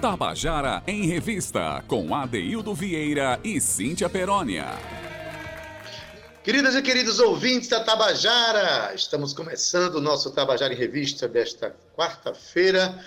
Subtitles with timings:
[0.00, 4.66] Tabajara em Revista, com Adeildo Vieira e Cíntia Perónia.
[6.44, 13.04] Queridas e queridos ouvintes da Tabajara, estamos começando o nosso Tabajara em Revista desta quarta-feira,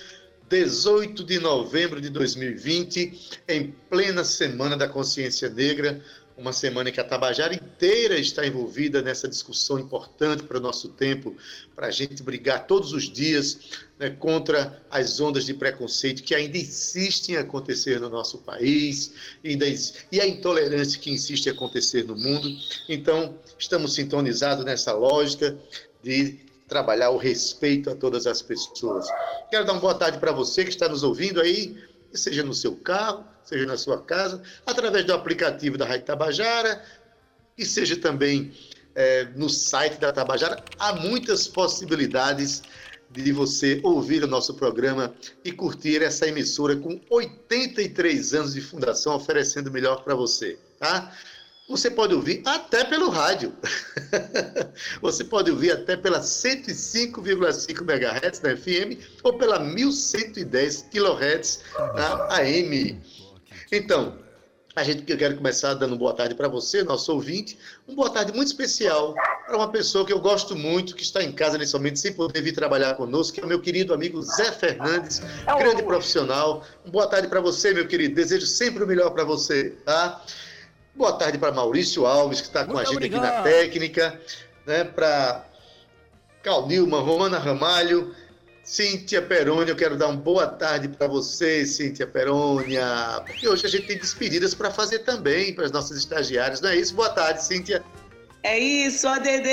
[0.49, 6.03] 18 de novembro de 2020, em plena Semana da Consciência Negra
[6.41, 10.89] uma semana em que a Tabajara inteira está envolvida nessa discussão importante para o nosso
[10.89, 11.35] tempo,
[11.75, 13.59] para a gente brigar todos os dias
[13.99, 19.13] né, contra as ondas de preconceito que ainda insistem em acontecer no nosso país
[19.45, 19.65] ainda,
[20.11, 22.49] e a intolerância que insiste em acontecer no mundo.
[22.89, 25.55] Então, estamos sintonizados nessa lógica
[26.03, 29.05] de trabalhar o respeito a todas as pessoas.
[29.49, 31.77] Quero dar uma boa tarde para você que está nos ouvindo aí
[32.13, 36.83] seja no seu carro, seja na sua casa, através do aplicativo da Rádio Tabajara,
[37.57, 38.53] e seja também
[38.95, 40.63] é, no site da Tabajara.
[40.79, 42.63] Há muitas possibilidades
[43.09, 49.15] de você ouvir o nosso programa e curtir essa emissora com 83 anos de fundação,
[49.15, 51.13] oferecendo o melhor para você, tá?
[51.71, 53.53] Você pode ouvir até pelo rádio.
[55.01, 61.63] Você pode ouvir até pela 105,5 MHz na FM ou pela 1110 kHz
[61.95, 63.01] na AM.
[63.71, 64.19] Então,
[64.75, 67.57] a gente eu quero começar dando boa tarde para você, nosso ouvinte.
[67.87, 69.13] Um boa tarde muito especial
[69.45, 72.41] para uma pessoa que eu gosto muito, que está em casa nesse momento, sem poder
[72.41, 76.65] vir trabalhar conosco, que é o meu querido amigo Zé Fernandes, é grande profissional.
[76.85, 78.13] Um boa tarde para você, meu querido.
[78.13, 80.21] Desejo sempre o melhor para você, tá?
[80.95, 83.23] Boa tarde para Maurício Alves, que está com a gente obrigado.
[83.23, 84.21] aqui na técnica,
[84.65, 84.83] né?
[84.83, 85.45] Para
[86.43, 88.13] Cal Romana Ramalho,
[88.63, 92.85] Cíntia Perônia, eu quero dar uma boa tarde para você, Cíntia Perônia,
[93.25, 96.75] porque hoje a gente tem despedidas para fazer também para as nossas estagiárias, não é
[96.75, 96.93] isso?
[96.93, 97.83] Boa tarde, Cíntia.
[98.43, 99.47] É isso, ADD!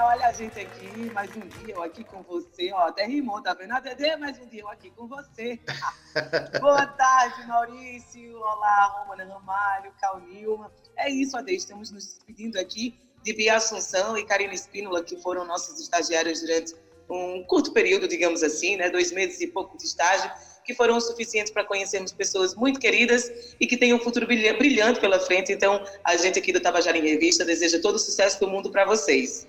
[0.00, 2.72] Olha a gente aqui, mais um dia eu aqui com você.
[2.72, 3.72] Ó, até rimou, tá vendo?
[3.72, 5.60] ADD, mais um dia eu aqui com você.
[6.58, 8.38] Boa tarde, Maurício.
[8.38, 10.72] Olá, Romana Ramalho, Cal Nilma.
[10.96, 15.44] É isso, ADD, estamos nos despedindo aqui de Bia Assunção e Karina Espínola, que foram
[15.44, 16.74] nossos estagiários durante
[17.10, 18.88] um curto período, digamos assim, né?
[18.88, 20.30] Dois meses e pouco de estágio
[20.66, 25.20] que foram suficientes para conhecermos pessoas muito queridas e que têm um futuro brilhante pela
[25.20, 25.52] frente.
[25.52, 28.84] Então, a gente aqui do Tabajara em Revista deseja todo o sucesso do mundo para
[28.84, 29.46] vocês.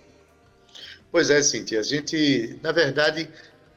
[1.12, 1.80] Pois é, Cintia.
[1.80, 3.28] A gente, na verdade,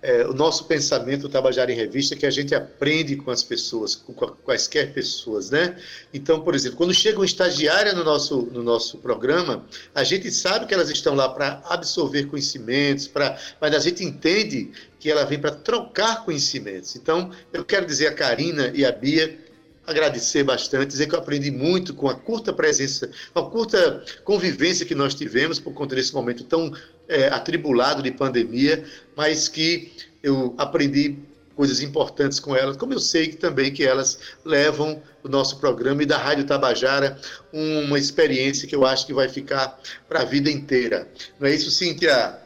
[0.02, 3.94] é, o nosso pensamento Tabajara em Revista é que a gente aprende com as pessoas,
[3.94, 5.76] com quaisquer pessoas, né?
[6.12, 10.66] Então, por exemplo, quando chega uma estagiária no nosso, no nosso programa, a gente sabe
[10.66, 15.38] que elas estão lá para absorver conhecimentos, pra, mas a gente entende que ela vem
[15.38, 16.96] para trocar conhecimentos.
[16.96, 19.38] Então, eu quero dizer a Karina e a Bia
[19.86, 24.86] agradecer bastante, dizer que eu aprendi muito com a curta presença, com a curta convivência
[24.86, 26.72] que nós tivemos por conta desse momento tão
[27.10, 28.84] é, atribulado de pandemia,
[29.16, 31.18] mas que eu aprendi
[31.56, 36.02] coisas importantes com elas, como eu sei que também que elas levam o nosso programa
[36.02, 37.20] e da Rádio Tabajara
[37.52, 39.78] uma experiência que eu acho que vai ficar
[40.08, 41.06] para a vida inteira.
[41.38, 42.38] Não é isso, Cíntia?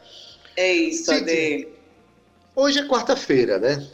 [0.57, 1.67] É isso, Cíntia.
[2.53, 3.87] Hoje é quarta-feira, né?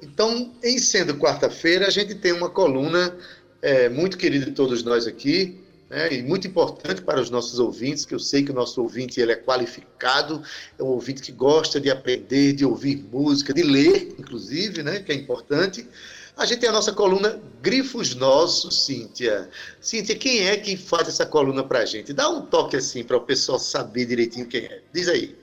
[0.00, 3.16] Então, em sendo quarta-feira, a gente tem uma coluna
[3.60, 8.04] é, muito querida de todos nós aqui, né, e muito importante para os nossos ouvintes,
[8.04, 10.42] que eu sei que o nosso ouvinte ele é qualificado,
[10.78, 15.12] é um ouvinte que gosta de aprender, de ouvir música, de ler, inclusive, né, que
[15.12, 15.88] é importante.
[16.36, 19.50] A gente tem a nossa coluna Grifos Nossos, Cíntia.
[19.80, 22.12] Cíntia, quem é que faz essa coluna para a gente?
[22.12, 24.80] Dá um toque assim para o pessoal saber direitinho quem é.
[24.92, 25.36] Diz aí.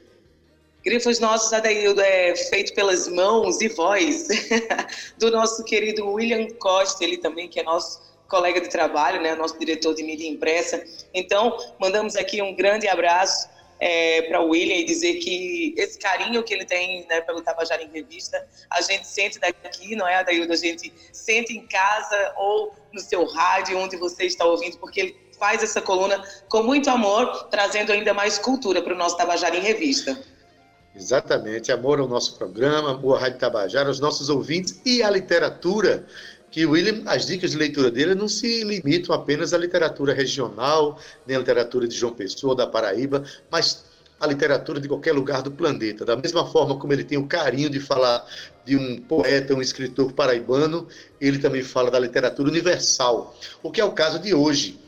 [0.86, 4.28] Grifos Nossos, Adaildo, é feito pelas mãos e voz
[5.20, 9.58] do nosso querido William Costa, ele também que é nosso colega de trabalho, né, nosso
[9.60, 10.84] diretor de mídia impressa.
[11.14, 13.50] Então, mandamos aqui um grande abraço
[13.80, 17.84] é, para o William e dizer que esse carinho que ele tem né, pelo Tabajara
[17.84, 20.54] em Revista, a gente sente daqui, não é, Adaildo?
[20.54, 25.26] A gente sente em casa ou no seu rádio, onde você está ouvindo, porque ele
[25.38, 29.62] faz essa coluna com muito amor, trazendo ainda mais cultura para o nosso Tabajara em
[29.62, 30.18] Revista.
[30.96, 36.08] Exatamente, amor ao nosso programa, boa Rádio Tabajara, aos nossos ouvintes e à literatura,
[36.56, 40.98] que William, as dicas de leitura dele não se limitam apenas à literatura regional,
[41.28, 43.84] nem à literatura de João Pessoa, da Paraíba, mas
[44.18, 46.06] à literatura de qualquer lugar do planeta.
[46.06, 48.26] Da mesma forma como ele tem o carinho de falar
[48.64, 50.88] de um poeta, um escritor paraibano,
[51.20, 54.80] ele também fala da literatura universal, o que é o caso de hoje.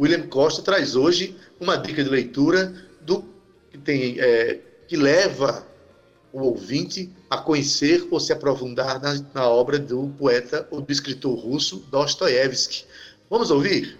[0.00, 3.24] William Costa traz hoje uma dica de leitura do
[3.70, 4.58] que tem é,
[4.88, 5.64] que leva
[6.34, 11.38] o ouvinte a conhecer ou se aprofundar na, na obra do poeta ou do escritor
[11.38, 12.84] russo Dostoiévski.
[13.30, 13.96] Vamos ouvir?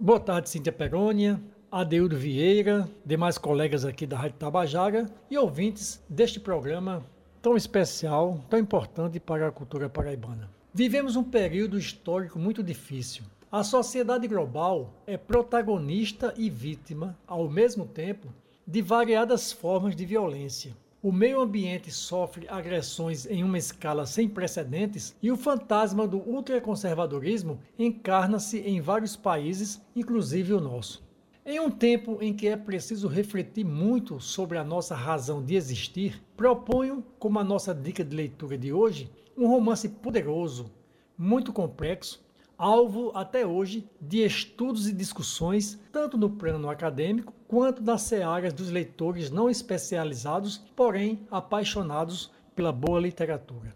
[0.00, 1.40] Boa tarde, Cíntia Perônia,
[1.70, 7.04] Adeudo Vieira, demais colegas aqui da Rádio Tabajara e ouvintes deste programa
[7.42, 10.48] tão especial, tão importante para a cultura paraibana.
[10.72, 13.24] Vivemos um período histórico muito difícil.
[13.50, 18.28] A sociedade global é protagonista e vítima, ao mesmo tempo,
[18.70, 20.76] de variadas formas de violência.
[21.02, 27.58] O meio ambiente sofre agressões em uma escala sem precedentes e o fantasma do ultraconservadorismo
[27.78, 31.02] encarna-se em vários países, inclusive o nosso.
[31.46, 36.22] Em um tempo em que é preciso refletir muito sobre a nossa razão de existir,
[36.36, 40.70] proponho, como a nossa dica de leitura de hoje, um romance poderoso,
[41.16, 42.22] muito complexo,
[42.58, 48.68] alvo até hoje de estudos e discussões, tanto no plano acadêmico quanto nas searas dos
[48.68, 53.72] leitores não especializados, porém apaixonados pela boa literatura.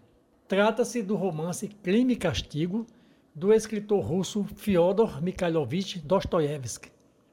[0.47, 2.85] Trata-se do romance Crime e Castigo,
[3.33, 6.91] do escritor russo Fyodor Mikhailovich Dostoiévski.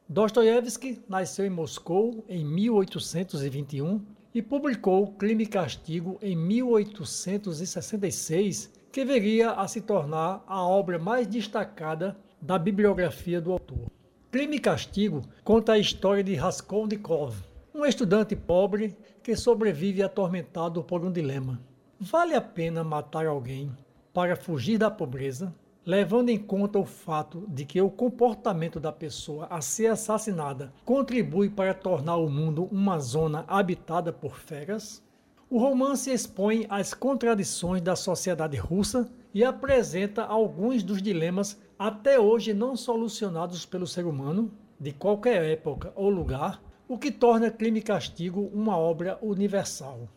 [0.09, 4.01] Dostoiévski nasceu em Moscou em 1821
[4.35, 11.27] e publicou Crime e Castigo em 1866, que viria a se tornar a obra mais
[11.27, 13.91] destacada da bibliografia do autor.
[14.31, 17.35] Crime e Castigo conta a história de Raskolnikov,
[17.75, 21.61] um estudante pobre que sobrevive atormentado por um dilema.
[22.01, 23.71] Vale a pena matar alguém
[24.13, 25.55] para fugir da pobreza
[25.85, 31.49] levando em conta o fato de que o comportamento da pessoa a ser assassinada contribui
[31.49, 35.03] para tornar o mundo uma zona habitada por feras,
[35.51, 42.55] o romance expõe as contradições da sociedade russa e apresenta alguns dos dilemas até hoje
[42.55, 47.83] não solucionados pelo ser humano, de qualquer época ou lugar, o que torna Crime e
[47.83, 50.09] Castigo uma obra universal.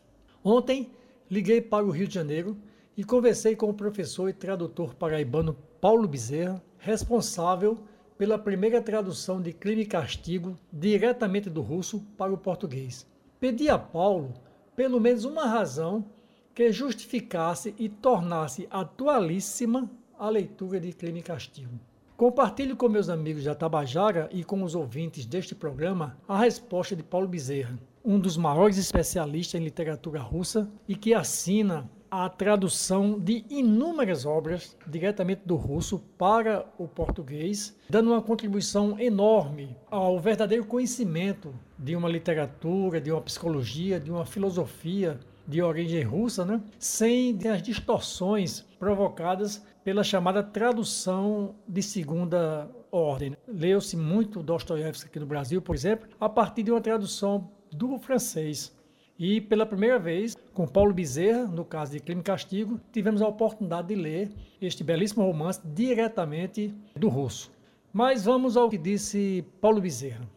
[0.43, 0.91] Ontem,
[1.29, 2.55] liguei para o Rio de Janeiro
[2.95, 7.79] e conversei com o professor e tradutor paraibano Paulo Bezerra, responsável
[8.19, 13.07] pela primeira tradução de Crime e Castigo diretamente do russo para o português.
[13.39, 14.31] Pedi a Paulo
[14.75, 16.05] pelo menos uma razão
[16.53, 21.79] que justificasse e tornasse atualíssima a leitura de Crime e Castigo.
[22.15, 27.01] Compartilho com meus amigos da Tabajara e com os ouvintes deste programa a resposta de
[27.03, 33.43] Paulo Bezerra, um dos maiores especialistas em literatura russa e que assina a tradução de
[33.49, 41.55] inúmeras obras diretamente do russo para o português, dando uma contribuição enorme ao verdadeiro conhecimento
[41.75, 46.61] de uma literatura, de uma psicologia, de uma filosofia de origem russa, né?
[46.77, 53.35] sem as distorções provocadas pela chamada tradução de segunda ordem.
[53.47, 58.71] Leu-se muito Dostoiévski aqui no Brasil, por exemplo, a partir de uma tradução do francês.
[59.17, 63.27] E pela primeira vez, com Paulo Bezerra, no caso de Crime e Castigo, tivemos a
[63.27, 67.51] oportunidade de ler este belíssimo romance diretamente do russo.
[67.91, 70.27] Mas vamos ao que disse Paulo Bezerra.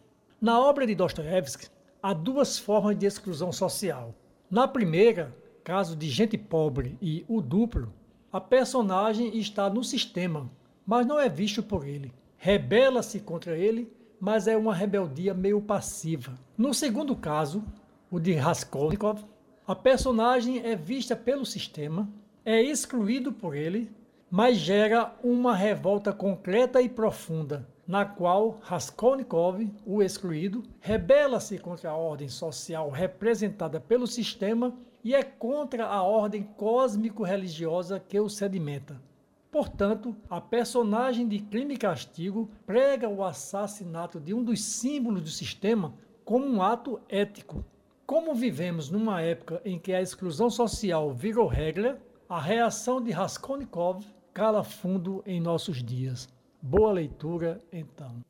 [0.40, 1.68] Na obra de Dostoiévski,
[2.02, 4.14] há duas formas de exclusão social.
[4.50, 7.92] Na primeira, caso de gente pobre e o duplo,
[8.32, 10.50] a personagem está no sistema,
[10.86, 12.12] mas não é visto por ele.
[12.38, 13.90] Rebela-se contra ele,
[14.20, 16.34] mas é uma rebeldia meio passiva.
[16.56, 17.64] No segundo caso,
[18.10, 19.24] o de Raskolnikov,
[19.66, 22.08] a personagem é vista pelo sistema,
[22.44, 23.90] é excluído por ele,
[24.30, 31.96] mas gera uma revolta concreta e profunda, na qual Raskolnikov, o excluído, rebela-se contra a
[31.96, 39.02] ordem social representada pelo sistema e é contra a ordem cósmico-religiosa que o sedimenta.
[39.50, 45.28] Portanto, a personagem de Crime e Castigo prega o assassinato de um dos símbolos do
[45.28, 45.92] sistema
[46.24, 47.64] como um ato ético,
[48.06, 54.04] como vivemos numa época em que a exclusão social virou regra, a reação de Raskolnikov
[54.32, 56.28] cala fundo em nossos dias.
[56.62, 58.20] Boa leitura, então.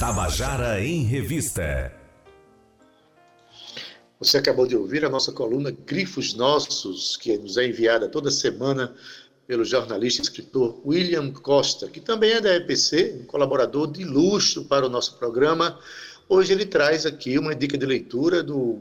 [0.00, 1.92] Tabajara em Revista.
[4.18, 8.94] Você acabou de ouvir a nossa coluna Grifos Nossos, que nos é enviada toda semana
[9.46, 14.64] pelo jornalista e escritor William Costa, que também é da EPC, um colaborador de luxo
[14.64, 15.78] para o nosso programa.
[16.28, 18.80] Hoje ele traz aqui uma dica de leitura do,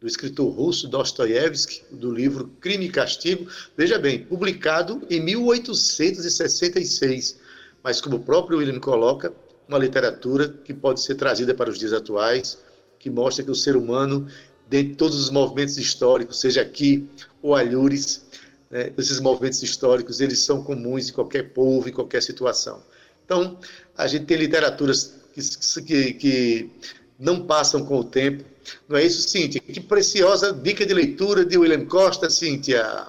[0.00, 3.46] do escritor russo Dostoiévski, do livro Crime e Castigo.
[3.76, 7.38] Veja bem, publicado em 1866,
[7.82, 9.32] mas como o próprio William coloca,
[9.68, 12.58] uma literatura que pode ser trazida para os dias atuais,
[12.98, 14.26] que mostra que o ser humano,
[14.68, 17.08] dentro de todos os movimentos históricos, seja aqui
[17.42, 18.24] ou alhures,
[18.70, 22.82] né, esses movimentos históricos, eles são comuns em qualquer povo, em qualquer situação.
[23.24, 23.58] Então,
[23.96, 26.70] a gente tem literaturas que, que, que
[27.18, 28.44] não passam com o tempo.
[28.88, 29.60] Não é isso, Cíntia?
[29.60, 33.06] Que preciosa dica de leitura de William Costa, Cíntia.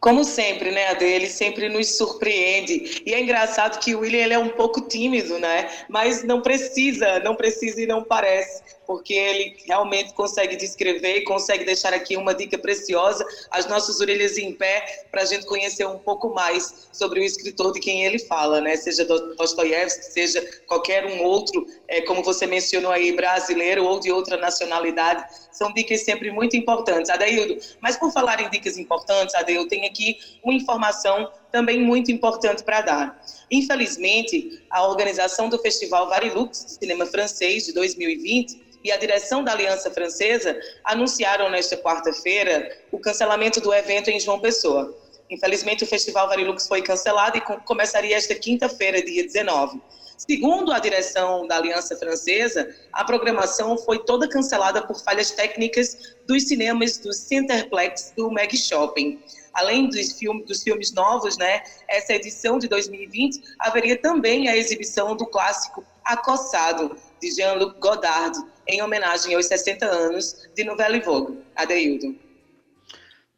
[0.00, 1.04] Como sempre, né, Ade?
[1.04, 3.02] Ele sempre nos surpreende.
[3.04, 5.68] E é engraçado que o William ele é um pouco tímido, né?
[5.88, 11.64] Mas não precisa, não precisa e não parece porque ele realmente consegue descrever e consegue
[11.64, 15.98] deixar aqui uma dica preciosa, as nossas orelhas em pé, para a gente conhecer um
[15.98, 18.76] pouco mais sobre o escritor de quem ele fala, né?
[18.76, 24.36] Seja Dostoiévski, seja qualquer um outro, é, como você mencionou aí, brasileiro ou de outra
[24.36, 27.10] nacionalidade, são dicas sempre muito importantes.
[27.10, 32.62] Adeildo, mas por falar em dicas importantes, Adeildo, tem aqui uma informação também muito importante
[32.62, 33.24] para dar.
[33.50, 39.52] Infelizmente, a organização do Festival Varilux de Cinema Francês de 2020 e a direção da
[39.52, 44.96] Aliança Francesa anunciaram nesta quarta-feira o cancelamento do evento em João Pessoa.
[45.28, 49.80] Infelizmente, o Festival Varilux foi cancelado e começaria esta quinta-feira, dia 19.
[50.16, 56.44] Segundo a direção da Aliança Francesa, a programação foi toda cancelada por falhas técnicas dos
[56.48, 59.20] cinemas do Centerplex do Meg Shopping.
[59.52, 60.14] Além dos,
[60.46, 66.96] dos filmes novos, né, essa edição de 2020 haveria também a exibição do clássico Acossado,
[67.20, 71.38] de Jean-Luc Godard, em homenagem aos 60 anos de Novela e Vogue.
[71.54, 72.16] Adeildo.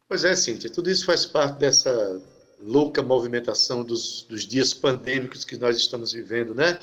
[0.07, 2.21] Pois é, Cíntia, tudo isso faz parte dessa
[2.61, 6.79] louca movimentação dos, dos dias pandêmicos que nós estamos vivendo, né?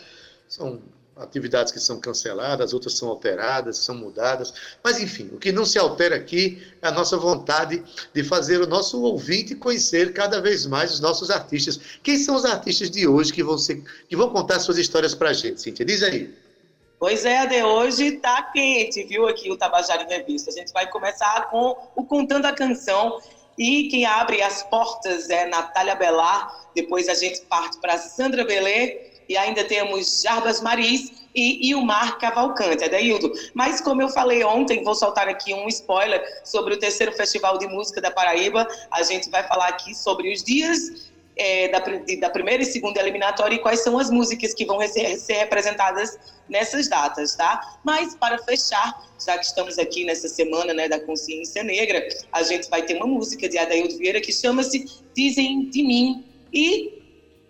[0.48, 0.80] São
[1.16, 4.52] atividades que são canceladas, outras são alteradas, são mudadas.
[4.84, 8.66] Mas, enfim, o que não se altera aqui é a nossa vontade de fazer o
[8.66, 11.80] nosso ouvinte conhecer cada vez mais os nossos artistas.
[12.02, 15.30] Quem são os artistas de hoje que vão, ser, que vão contar suas histórias para
[15.30, 15.86] a gente, Cíntia?
[15.86, 16.34] Diz aí.
[16.98, 20.50] Pois é, de hoje está quente, viu, aqui o Tabajara Revista.
[20.50, 23.20] A gente vai começar com o Contando a Canção.
[23.58, 26.68] E quem abre as portas é Natália Belar.
[26.74, 32.84] Depois a gente parte para Sandra Belê e ainda temos Jarbas Maris e Ilmar Cavalcante,
[32.84, 33.32] Adaildo.
[33.54, 37.66] Mas como eu falei ontem, vou soltar aqui um spoiler sobre o terceiro Festival de
[37.66, 38.66] Música da Paraíba.
[38.90, 43.56] A gente vai falar aqui sobre os dias é, da, da, primeira e segunda eliminatória
[43.56, 47.78] e quais são as músicas que vão ser, ser, representadas nessas datas, tá?
[47.84, 52.70] Mas para fechar, já que estamos aqui nessa semana né, da consciência negra, a gente
[52.70, 56.24] vai ter uma música de Adaildo Vieira que chama-se Dizem de Mim.
[56.52, 56.96] E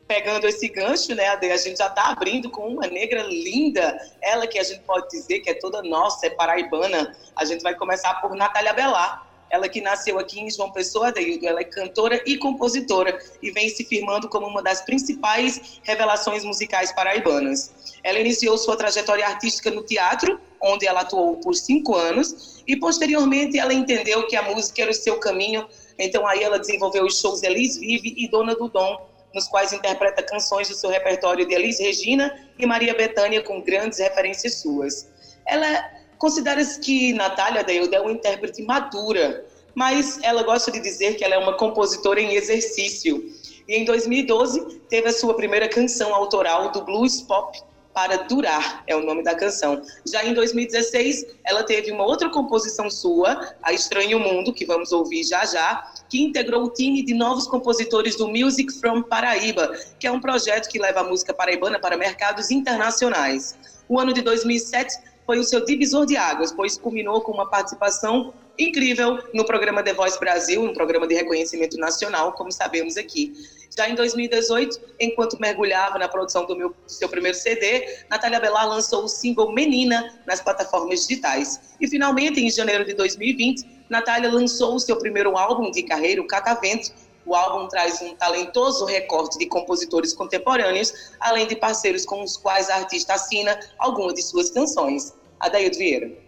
[0.08, 4.46] pegando esse gancho, né, Ade, a gente já está abrindo com uma negra linda, ela
[4.46, 7.14] que a gente pode dizer que é toda nossa, é paraibana.
[7.36, 9.25] A gente vai começar por Natália Belar.
[9.50, 13.68] Ela que nasceu aqui em João Pessoa, Adeildo, ela é cantora e compositora e vem
[13.68, 17.72] se firmando como uma das principais revelações musicais paraibanas.
[18.02, 23.58] Ela iniciou sua trajetória artística no teatro, onde ela atuou por cinco anos, e posteriormente
[23.58, 25.66] ela entendeu que a música era o seu caminho,
[25.98, 30.22] então aí ela desenvolveu os shows Elis Vive e Dona do Dom, nos quais interpreta
[30.22, 35.08] canções do seu repertório de Elis Regina e Maria Bethânia com grandes referências suas.
[35.46, 39.44] Ela considera-se que Natália Deilda é uma intérprete madura,
[39.74, 43.30] mas ela gosta de dizer que ela é uma compositora em exercício.
[43.68, 47.58] E em 2012 teve a sua primeira canção autoral do blues pop
[47.96, 49.80] para Durar, é o nome da canção.
[50.06, 55.24] Já em 2016, ela teve uma outra composição sua, A Estranho Mundo, que vamos ouvir
[55.24, 60.12] já já, que integrou o time de novos compositores do Music from Paraíba, que é
[60.12, 63.56] um projeto que leva a música paraibana para mercados internacionais.
[63.88, 64.94] O ano de 2007
[65.26, 69.92] foi o seu divisor de águas, pois culminou com uma participação incrível no programa The
[69.92, 73.32] Voice Brasil, um programa de reconhecimento nacional, como sabemos aqui.
[73.76, 79.04] Já em 2018, enquanto mergulhava na produção do meu, seu primeiro CD, Natália Belar lançou
[79.04, 81.76] o single Menina nas plataformas digitais.
[81.78, 86.26] E finalmente, em janeiro de 2020, Natália lançou o seu primeiro álbum de carreira, o
[86.26, 86.90] Catavento.
[87.26, 92.70] O álbum traz um talentoso recorte de compositores contemporâneos, além de parceiros com os quais
[92.70, 95.12] a artista assina algumas de suas canções.
[95.40, 96.26] Adaildo Vieira.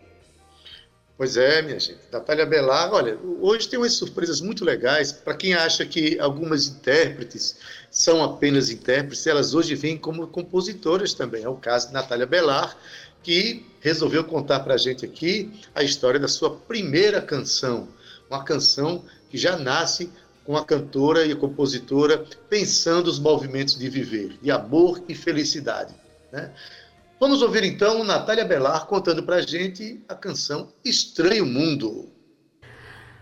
[1.17, 1.99] Pois é, minha gente.
[2.13, 5.11] Natália Belar, olha, hoje tem umas surpresas muito legais.
[5.11, 7.57] Para quem acha que algumas intérpretes
[7.91, 11.43] são apenas intérpretes, elas hoje vêm como compositoras também.
[11.43, 12.77] É o caso de Natália Belar,
[13.21, 17.89] que resolveu contar para a gente aqui a história da sua primeira canção.
[18.31, 20.13] Uma canção que já nasce
[20.49, 25.95] com a cantora e a compositora pensando os movimentos de viver, de amor e felicidade.
[26.33, 26.51] Né?
[27.21, 32.09] Vamos ouvir então Natália Belar contando para a gente a canção Estranho Mundo.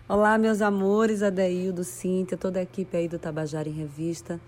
[0.08, 4.40] Olá, meus amores, Adeildo, Cíntia, toda a equipe aí do Tabajara em Revista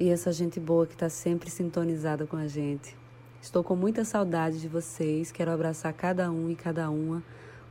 [0.00, 2.96] e essa gente boa que está sempre sintonizada com a gente.
[3.42, 7.22] Estou com muita saudade de vocês, quero abraçar cada um e cada uma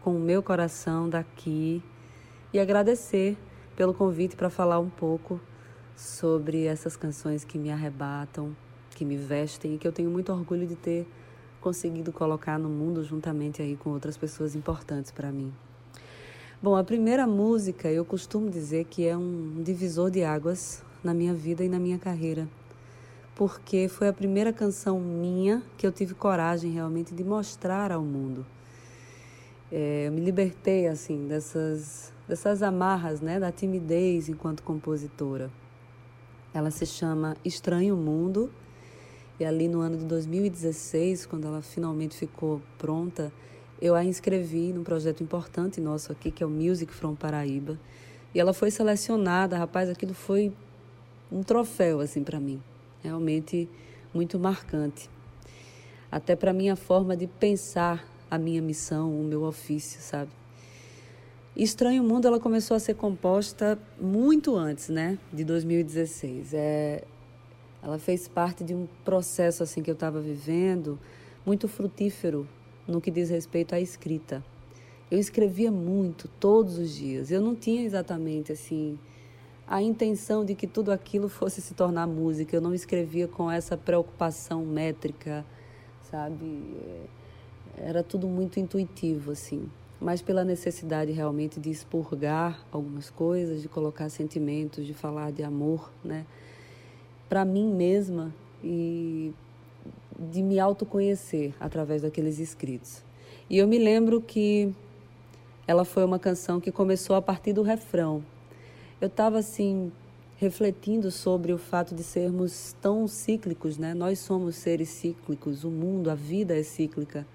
[0.01, 1.81] com o meu coração daqui
[2.53, 3.35] e agradecer
[3.75, 5.39] pelo convite para falar um pouco
[5.95, 8.55] sobre essas canções que me arrebatam,
[8.91, 11.07] que me vestem e que eu tenho muito orgulho de ter
[11.61, 15.51] conseguido colocar no mundo juntamente aí com outras pessoas importantes para mim.
[16.61, 21.33] Bom, a primeira música eu costumo dizer que é um divisor de águas na minha
[21.33, 22.47] vida e na minha carreira,
[23.35, 28.45] porque foi a primeira canção minha que eu tive coragem realmente de mostrar ao mundo.
[29.71, 35.49] É, eu me libertei assim dessas dessas amarras, né, da timidez enquanto compositora.
[36.53, 38.51] Ela se chama Estranho Mundo
[39.39, 43.31] e ali no ano de 2016, quando ela finalmente ficou pronta,
[43.81, 47.77] eu a inscrevi num projeto importante nosso aqui, que é o Music from Paraíba.
[48.33, 50.53] E ela foi selecionada, rapaz, aquilo foi
[51.29, 52.61] um troféu assim para mim.
[53.03, 53.69] Realmente
[54.13, 55.09] muito marcante.
[56.09, 60.31] Até para minha forma de pensar a minha missão, o meu ofício, sabe?
[61.55, 66.53] Estranho Mundo ela começou a ser composta muito antes, né, de 2016.
[66.53, 67.05] É,
[67.81, 70.99] ela fez parte de um processo assim que eu estava vivendo,
[71.45, 72.45] muito frutífero
[72.85, 74.43] no que diz respeito à escrita.
[75.09, 77.31] Eu escrevia muito, todos os dias.
[77.31, 78.99] Eu não tinha exatamente assim
[79.65, 82.53] a intenção de que tudo aquilo fosse se tornar música.
[82.53, 85.45] Eu não escrevia com essa preocupação métrica,
[86.11, 86.65] sabe?
[87.77, 89.69] Era tudo muito intuitivo assim,
[89.99, 95.91] mas pela necessidade realmente de expurgar algumas coisas, de colocar sentimentos, de falar de amor,
[96.03, 96.25] né?
[97.29, 98.33] Para mim mesma
[98.63, 99.33] e
[100.17, 103.03] de me autoconhecer através daqueles escritos.
[103.49, 104.73] E eu me lembro que
[105.67, 108.23] ela foi uma canção que começou a partir do refrão.
[108.99, 109.91] Eu estava assim
[110.37, 113.93] refletindo sobre o fato de sermos tão cíclicos, né?
[113.93, 117.25] Nós somos seres cíclicos, o mundo, a vida é cíclica.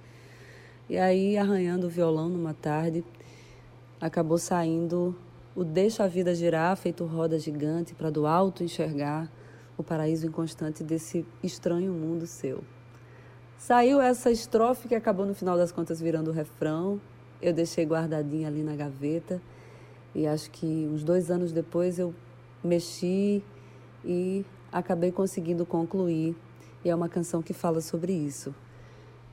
[0.91, 3.05] E aí, arranhando o violão numa tarde,
[4.01, 5.17] acabou saindo
[5.55, 9.31] o Deixa a Vida Girar, feito roda gigante, para do alto enxergar
[9.79, 12.65] o paraíso inconstante desse estranho mundo seu.
[13.57, 17.01] Saiu essa estrofe que acabou no final das contas virando o refrão.
[17.41, 19.41] Eu deixei guardadinha ali na gaveta
[20.13, 22.13] e acho que uns dois anos depois eu
[22.65, 23.45] mexi
[24.05, 26.35] e acabei conseguindo concluir.
[26.85, 28.53] E é uma canção que fala sobre isso,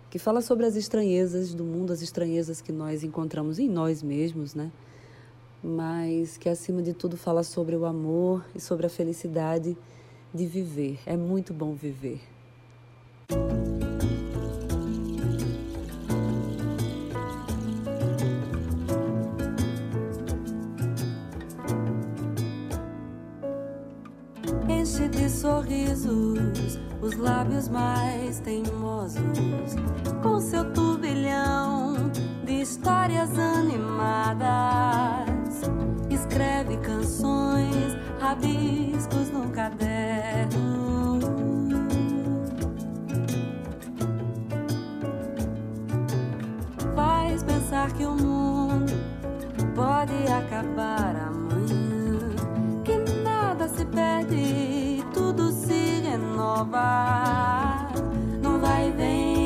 [0.09, 4.55] que fala sobre as estranhezas do mundo, as estranhezas que nós encontramos em nós mesmos,
[4.55, 4.71] né?
[5.61, 9.77] Mas que acima de tudo fala sobre o amor e sobre a felicidade
[10.33, 10.99] de viver.
[11.05, 12.21] É muito bom viver.
[24.69, 29.21] Enche de sorrisos os lábios mais teimosos,
[30.21, 32.11] com seu turbilhão
[32.43, 34.47] de histórias animadas.
[36.09, 41.19] Escreve canções, rabiscos no caderno.
[46.95, 48.93] Faz pensar que o mundo
[49.75, 52.19] pode acabar amanhã,
[52.83, 54.66] que nada se perde,
[56.57, 57.87] renova.
[58.41, 59.36] Não vai vem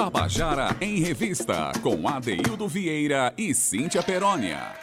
[0.00, 4.74] Tabajara em Revista, com Adeildo Vieira e Cíntia Perónia.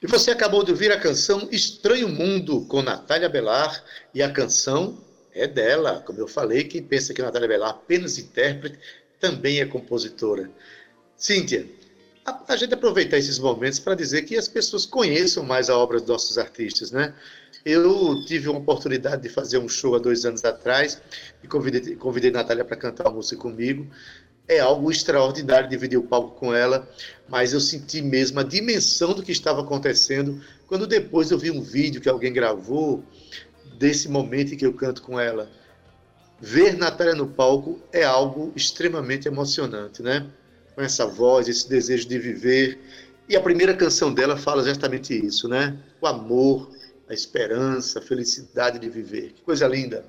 [0.00, 4.96] E você acabou de ouvir a canção Estranho Mundo, com Natália Belar, e a canção
[5.34, 6.02] é dela.
[6.06, 8.78] Como eu falei, quem pensa que Natália Belar apenas intérprete,
[9.20, 10.50] também é compositora.
[11.14, 11.66] Cíntia,
[12.24, 15.98] a, a gente aproveitar esses momentos para dizer que as pessoas conheçam mais a obra
[15.98, 17.14] dos nossos artistas, né?
[17.64, 21.00] Eu tive uma oportunidade de fazer um show há dois anos atrás
[21.42, 23.86] e convidei, convidei Natália para cantar uma música comigo.
[24.48, 26.88] É algo extraordinário dividir o palco com ela,
[27.28, 31.60] mas eu senti mesmo a dimensão do que estava acontecendo quando depois eu vi um
[31.60, 33.04] vídeo que alguém gravou
[33.78, 35.50] desse momento em que eu canto com ela.
[36.40, 40.26] Ver Natália no palco é algo extremamente emocionante, né?
[40.74, 42.80] Com essa voz, esse desejo de viver.
[43.28, 45.78] E a primeira canção dela fala justamente isso, né?
[46.00, 46.70] O amor,
[47.10, 49.32] a esperança, a felicidade de viver.
[49.32, 50.04] Que coisa linda.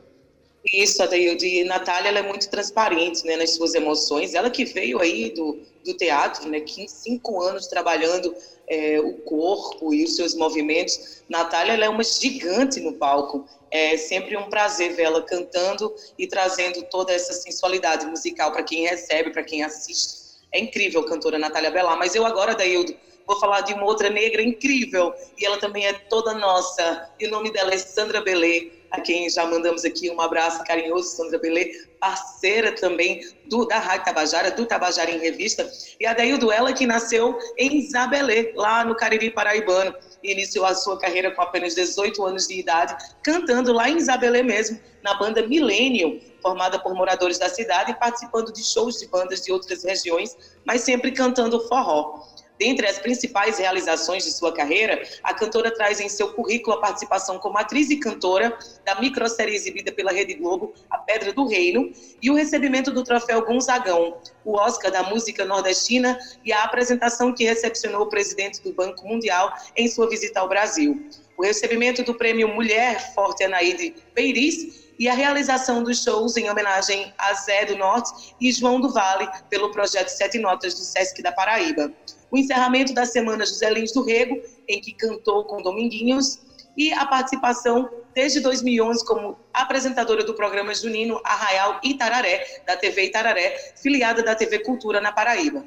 [0.64, 1.44] Isso, Adaildo.
[1.44, 4.36] E Natália ela é muito transparente né, nas suas emoções.
[4.36, 8.36] Ela que veio aí do, do teatro, né, cinco anos trabalhando
[8.68, 11.24] é, o corpo e os seus movimentos.
[11.28, 13.46] Natália ela é uma gigante no palco.
[13.72, 19.32] É sempre um prazer vê-la cantando e trazendo toda essa sensualidade musical para quem recebe,
[19.32, 20.22] para quem assiste.
[20.52, 21.98] É incrível, cantora Natália Belar.
[21.98, 22.94] Mas eu agora, Daildo,
[23.26, 27.32] vou falar de uma outra negra incrível, e ela também é toda nossa, e o
[27.32, 31.72] nome dela é Sandra Belê, a quem já mandamos aqui um abraço carinhoso, Sandra Belê,
[32.00, 36.86] parceira também do, da Rádio Tabajara, do Tabajara em Revista, e a Deildo, ela que
[36.86, 42.24] nasceu em Isabelê, lá no Cariri Paraibano, e iniciou a sua carreira com apenas 18
[42.26, 47.50] anos de idade, cantando lá em Isabelê mesmo, na banda Milênio, formada por moradores da
[47.50, 52.24] cidade e participando de shows de bandas de outras regiões, mas sempre cantando forró.
[52.62, 57.40] Dentre as principais realizações de sua carreira, a cantora traz em seu currículo a participação
[57.40, 62.30] como atriz e cantora da microsérie exibida pela Rede Globo, A Pedra do Reino, e
[62.30, 68.04] o recebimento do troféu Gonzagão, o Oscar da música nordestina e a apresentação que recepcionou
[68.04, 71.10] o presidente do Banco Mundial em sua visita ao Brasil.
[71.36, 77.12] O recebimento do prêmio Mulher Forte Anaíde Peiris e a realização dos shows em homenagem
[77.18, 81.32] a Zé do Norte e João do Vale pelo projeto Sete Notas do Sesc da
[81.32, 81.92] Paraíba
[82.32, 86.40] o encerramento da Semana José Lins do Rego, em que cantou com Dominguinhos,
[86.78, 93.74] e a participação desde 2011 como apresentadora do programa Junino Arraial Itararé, da TV Itararé,
[93.82, 95.66] filiada da TV Cultura na Paraíba.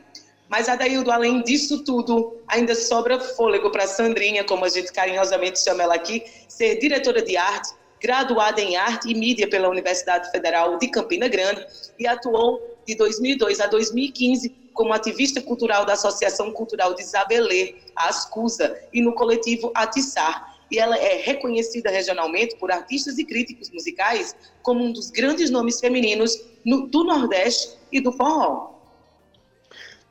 [0.48, 5.82] Mas, Adaildo, além disso tudo, ainda sobra fôlego para Sandrinha, como a gente carinhosamente chama
[5.82, 10.88] ela aqui, ser diretora de arte, graduada em arte e mídia pela Universidade Federal de
[10.88, 11.64] Campina Grande
[11.98, 18.08] e atuou de 2002 a 2015 como ativista cultural da Associação Cultural de Isabelê, a
[18.08, 20.52] Ascusa, e no coletivo Atissar.
[20.70, 25.78] E ela é reconhecida regionalmente por artistas e críticos musicais como um dos grandes nomes
[25.78, 28.74] femininos no, do Nordeste e do forró.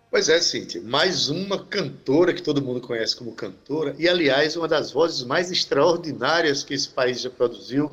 [0.10, 4.68] Pois é, Cíntia, mais uma cantora que todo mundo conhece como cantora, e aliás, uma
[4.68, 7.92] das vozes mais extraordinárias que esse país já produziu.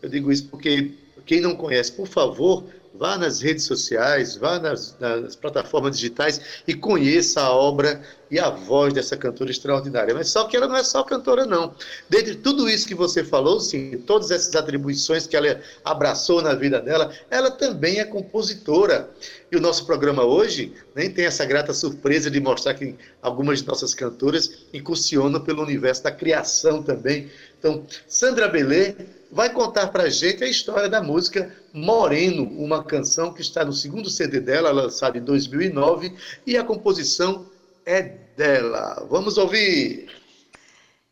[0.00, 0.94] Eu digo isso porque
[1.26, 2.64] quem não conhece, por favor,
[2.98, 8.50] vá nas redes sociais, vá nas, nas, plataformas digitais e conheça a obra e a
[8.50, 10.14] voz dessa cantora extraordinária.
[10.14, 11.74] Mas só que ela não é só cantora, não.
[12.08, 16.80] Dentre tudo isso que você falou, sim, todas essas atribuições que ela abraçou na vida
[16.80, 19.10] dela, ela também é compositora.
[19.50, 23.68] E o nosso programa hoje nem tem essa grata surpresa de mostrar que algumas de
[23.68, 27.30] nossas cantoras incursionam pelo universo da criação também.
[27.58, 28.94] Então, Sandra Belê
[29.30, 33.72] vai contar para a gente a história da música Moreno, uma canção que está no
[33.72, 37.46] segundo CD dela, lançado em 2009, e a composição
[37.84, 39.06] é dela.
[39.10, 40.10] Vamos ouvir.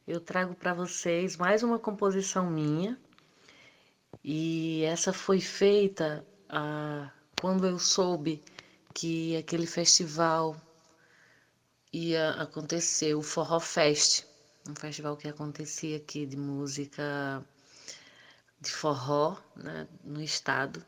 [0.07, 2.99] Eu trago para vocês mais uma composição minha,
[4.23, 8.43] e essa foi feita ah, quando eu soube
[8.95, 10.57] que aquele festival
[11.93, 14.25] ia acontecer, o Forró Fest,
[14.69, 17.45] um festival que acontecia aqui de música
[18.65, 20.85] de forró né, no estado.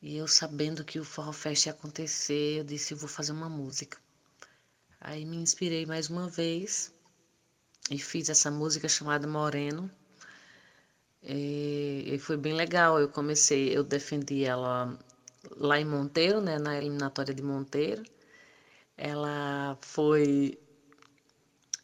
[0.00, 3.48] E eu sabendo que o Forró Fest ia acontecer, eu disse, eu vou fazer uma
[3.48, 3.98] música.
[5.00, 6.92] Aí me inspirei mais uma vez
[7.90, 9.90] e fiz essa música chamada Moreno.
[11.22, 12.98] E, e foi bem legal.
[12.98, 14.98] Eu comecei, eu defendi ela
[15.56, 18.02] lá em Monteiro, né, na eliminatória de Monteiro.
[18.96, 20.58] Ela foi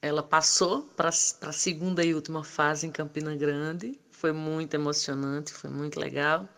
[0.00, 5.70] ela passou para a segunda e última fase em Campina Grande foi muito emocionante, foi
[5.70, 6.48] muito legal.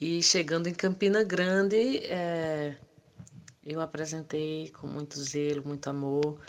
[0.00, 2.76] E chegando em Campina Grande, é,
[3.64, 6.40] eu apresentei com muito zelo, muito amor,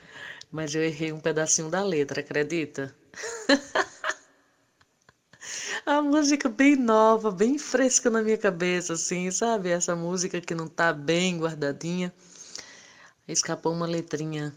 [0.52, 2.94] mas eu errei um pedacinho da letra, acredita?
[5.86, 9.70] A música bem nova, bem fresca na minha cabeça, assim, sabe?
[9.70, 12.14] Essa música que não tá bem guardadinha.
[13.28, 14.56] Escapou uma letrinha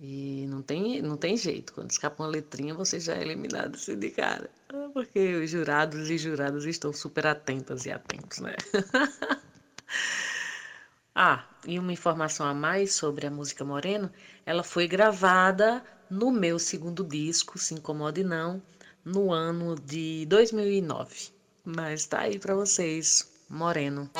[0.00, 1.74] e não tem, não tem jeito.
[1.74, 4.50] Quando escapa uma letrinha, você já é eliminado assim de cara.
[4.94, 8.56] Porque os jurados e juradas estão super atentas e atentos, né?
[11.14, 14.10] ah, e uma informação a mais sobre a música Moreno,
[14.46, 18.62] ela foi gravada no meu segundo disco, Se Incomode Não,
[19.04, 21.28] no ano de 2009.
[21.62, 24.10] Mas tá aí para vocês, Moreno.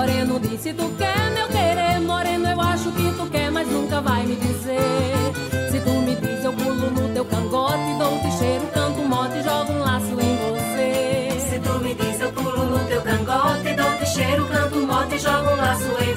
[0.00, 4.34] Se tu quer meu querer, moreno, eu acho que tu quer, mas nunca vai me
[4.36, 5.70] dizer.
[5.70, 9.72] Se tu me diz, eu pulo no teu cangote, dou-te cheiro, canto mote e jogo
[9.72, 11.40] um laço em você.
[11.50, 15.50] Se tu me diz, eu pulo no teu cangote, dou-te cheiro, canto mote e jogo
[15.50, 16.09] um laço em você.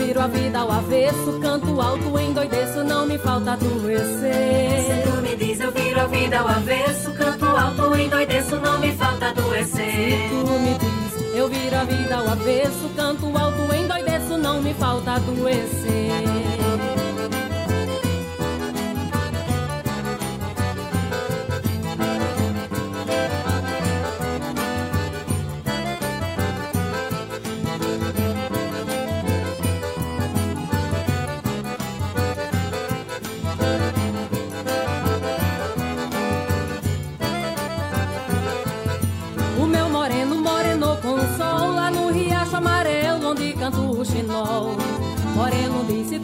[0.00, 4.80] Viro a vida ao avesso, canto alto, endoideço, não me falta adoecer.
[4.80, 8.92] Se tu me diz, eu viro a vida ao avesso, canto alto, endoideço, não me
[8.92, 9.84] falta adoecer.
[9.84, 14.72] Se tu me diz, eu viro a vida ao avesso, canto alto, endoideço, não me
[14.72, 16.49] falta adoecer.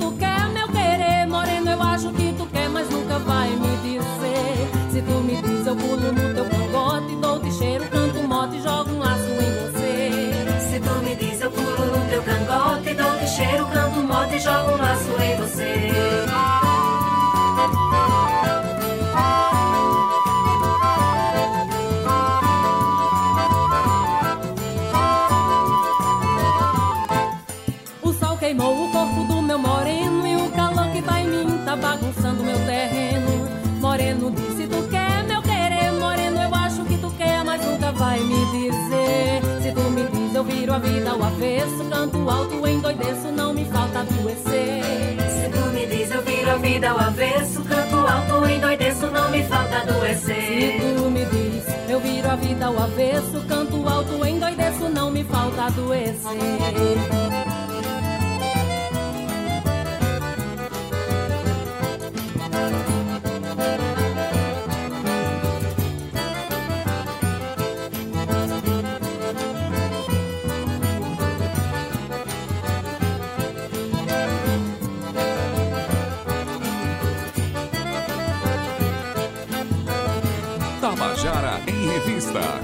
[0.07, 0.36] Moreno
[44.16, 44.83] adoecer.
[45.31, 47.62] Se tu me diz, eu viro a vida ao avesso.
[47.62, 50.81] Canto alto, endoideço, não me falta adoecer.
[50.81, 53.44] Se tu me diz, eu viro a vida ao avesso.
[53.48, 57.45] Canto alto, endoideço, não me falta adoecer.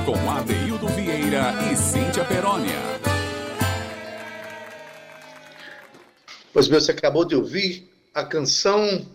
[0.04, 2.78] Com Adeildo Vieira e Cíntia Perónia.
[6.52, 9.06] Pois bem, você acabou de ouvir a canção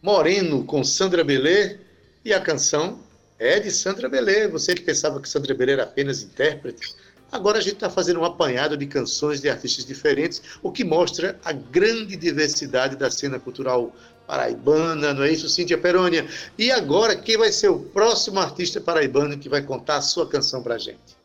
[0.00, 1.78] Moreno com Sandra Belê
[2.24, 3.00] e a canção
[3.38, 4.48] é de Sandra Belê.
[4.48, 6.94] Você que pensava que Sandra Belê era apenas intérprete,
[7.30, 11.38] agora a gente está fazendo um apanhado de canções de artistas diferentes, o que mostra
[11.44, 13.94] a grande diversidade da cena cultural
[14.32, 16.26] paraibana, não é isso, Cíntia Perônia?
[16.56, 20.62] E agora, quem vai ser o próximo artista paraibano que vai contar a sua canção
[20.62, 21.20] pra gente?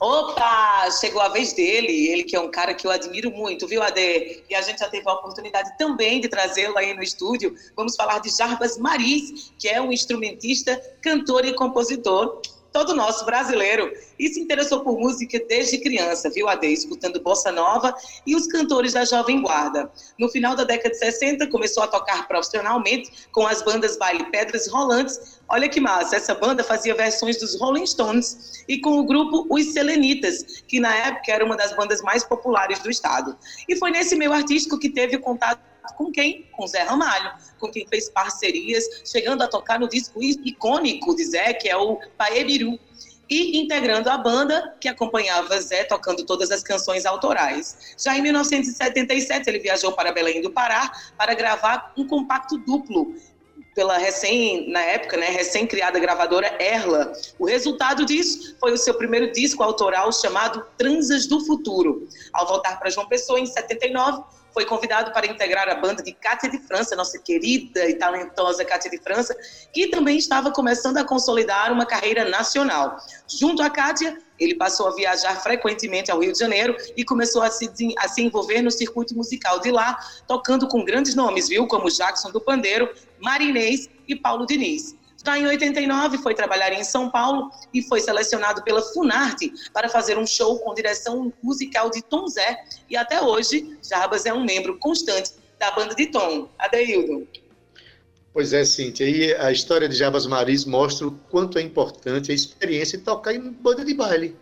[0.00, 3.82] Opa, chegou a vez dele, ele que é um cara que eu admiro muito, viu,
[3.82, 4.44] Ade?
[4.48, 7.56] E a gente já teve a oportunidade também de trazê-lo aí no estúdio.
[7.74, 12.40] Vamos falar de Jarbas Maris, que é um instrumentista, cantor e compositor
[12.74, 17.94] todo nosso brasileiro, e se interessou por música desde criança, viu, Ade, escutando bossa nova
[18.26, 19.88] e os cantores da Jovem Guarda.
[20.18, 24.66] No final da década de 60, começou a tocar profissionalmente com as bandas Baile Pedras
[24.66, 25.38] Rolantes.
[25.48, 29.72] Olha que massa, essa banda fazia versões dos Rolling Stones e com o grupo Os
[29.72, 33.38] Selenitas, que na época era uma das bandas mais populares do estado.
[33.68, 35.60] E foi nesse meio artístico que teve contato
[35.92, 36.48] com quem?
[36.52, 41.52] Com Zé Ramalho, com quem fez parcerias, chegando a tocar no disco icônico de Zé,
[41.52, 42.78] que é o Paebiru,
[43.28, 47.94] e integrando a banda que acompanhava Zé tocando todas as canções autorais.
[47.98, 53.14] Já em 1977, ele viajou para Belém do Pará para gravar um compacto duplo
[53.74, 57.12] pela recém, na época, né, recém-criada gravadora Erla.
[57.38, 62.06] O resultado disso foi o seu primeiro disco autoral chamado Transas do Futuro.
[62.32, 64.22] Ao voltar para João Pessoa em 79,
[64.54, 68.88] foi convidado para integrar a banda de Cátia de França, nossa querida e talentosa Cátia
[68.88, 69.36] de França,
[69.72, 72.96] que também estava começando a consolidar uma carreira nacional.
[73.28, 77.50] Junto a Cátia, ele passou a viajar frequentemente ao Rio de Janeiro e começou a
[77.50, 81.66] se, a se envolver no circuito musical de lá, tocando com grandes nomes, viu?
[81.66, 82.88] Como Jackson do Pandeiro,
[83.18, 84.94] Marinês e Paulo Diniz.
[85.24, 90.18] Já em 89, foi trabalhar em São Paulo e foi selecionado pela Funarte para fazer
[90.18, 92.62] um show com direção musical de Tom Zé.
[92.90, 96.48] E até hoje, Jarbas é um membro constante da banda de Tom.
[96.58, 97.26] Adeildo.
[98.34, 99.08] Pois é, Cíntia.
[99.08, 103.32] E a história de Jarbas Maris mostra o quanto é importante a experiência de tocar
[103.32, 104.36] em banda de baile.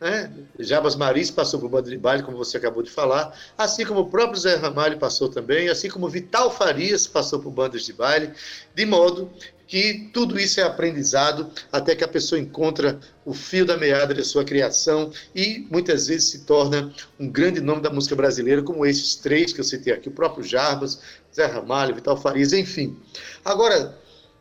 [0.00, 0.30] Né?
[0.58, 4.10] Jabas Maris passou por banda de baile, como você acabou de falar, assim como o
[4.10, 8.32] próprio Zé Ramalho passou também, assim como Vital Farias passou por bandas de baile,
[8.74, 9.30] de modo
[9.66, 14.24] que tudo isso é aprendizado até que a pessoa encontra o fio da meada da
[14.24, 19.16] sua criação e muitas vezes se torna um grande nome da música brasileira, como esses
[19.16, 21.00] três que eu citei aqui, o próprio Jarbas,
[21.34, 22.96] Zé Ramalho, Vital Farias, enfim.
[23.44, 23.96] Agora,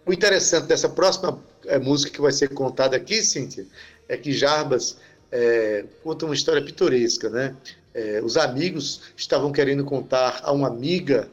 [0.05, 3.65] o interessante dessa próxima é, música que vai ser contada aqui, Cíntia,
[4.09, 4.97] é que Jarbas
[5.31, 7.55] é, conta uma história pitoresca, né?
[7.93, 11.29] É, os amigos estavam querendo contar a uma amiga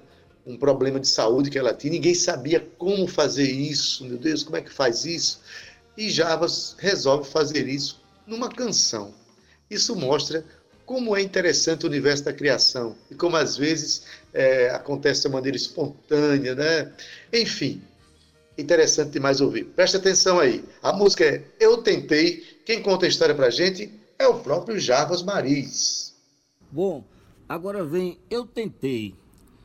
[0.51, 4.57] um problema de saúde que ela tinha, ninguém sabia como fazer isso, meu Deus, como
[4.57, 5.41] é que faz isso?
[5.97, 9.15] E Javas resolve fazer isso numa canção.
[9.71, 10.45] Isso mostra
[10.85, 14.03] como é interessante o universo da criação e como às vezes
[14.35, 16.93] é, acontece de maneira espontânea, né?
[17.33, 17.81] Enfim,
[18.59, 19.67] interessante demais ouvir.
[19.67, 20.65] Presta atenção aí.
[20.83, 22.45] A música é Eu Tentei.
[22.65, 26.15] Quem conta a história pra gente é o próprio Javas Maris.
[26.71, 27.05] Bom,
[27.49, 29.15] agora vem Eu Tentei.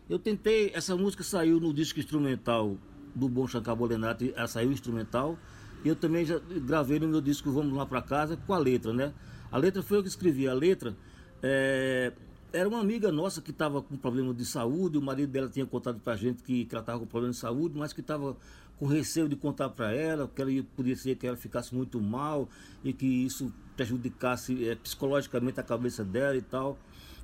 [0.07, 2.77] Eu tentei, essa música saiu no disco instrumental
[3.15, 5.35] do Bom Shankar Bolenati, ela saiu instrumental.
[5.83, 8.93] E eu também já gravei no meu disco Vamos Lá Pra Casa com a letra,
[8.93, 9.13] né?
[9.51, 10.47] A letra foi eu que escrevi.
[10.47, 10.95] A letra
[11.41, 12.13] é,
[12.53, 14.97] era uma amiga nossa que estava com problema de saúde.
[14.97, 17.75] O marido dela tinha contado pra gente que, que ela estava com problema de saúde,
[17.75, 18.37] mas que estava
[18.77, 22.47] com receio de contar para ela, que ela podia ser que ela ficasse muito mal
[22.83, 26.77] e que isso prejudicasse é, psicologicamente a cabeça dela e tal.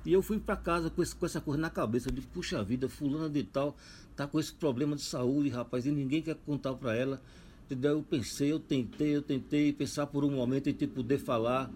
[0.04, 2.88] E eu fui para casa com, esse, com, essa coisa na cabeça, de puxa vida,
[2.88, 3.76] fulana de tal,
[4.16, 7.22] tá com esse problema de saúde, rapaz, e ninguém quer contar para ela.
[7.64, 7.92] Entendeu?
[7.92, 11.70] Eu pensei, eu tentei, eu tentei pensar por um momento em te poder falar,